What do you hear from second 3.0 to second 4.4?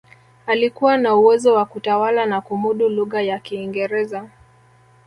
ya kiingereza